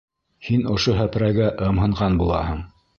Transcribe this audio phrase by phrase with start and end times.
[0.47, 2.69] Һин ошо һәпрәгә ымһынған булаһың!